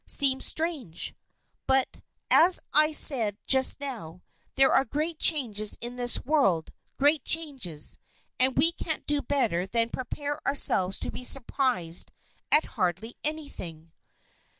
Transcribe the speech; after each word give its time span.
seems 0.07 0.45
strange. 0.47 1.13
But, 1.67 2.01
as 2.31 2.59
I 2.73 2.91
said 2.91 3.37
just 3.45 3.79
now, 3.79 4.23
there 4.55 4.71
are 4.73 4.83
great 4.83 5.19
changes 5.19 5.77
in 5.79 5.95
this 5.95 6.25
world; 6.25 6.71
great 6.97 7.23
changes, 7.23 7.99
and 8.39 8.57
we 8.57 8.71
can't 8.71 9.05
do 9.05 9.21
better 9.21 9.67
than 9.67 9.89
prepare 9.89 10.39
ourselves 10.47 10.97
to 11.01 11.11
be 11.11 11.23
surprised 11.23 12.11
at 12.51 12.65
hardly 12.65 13.15
anything." 13.23 13.91